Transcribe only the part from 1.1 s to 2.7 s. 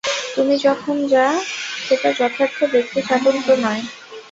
যা, সেটা যথার্থ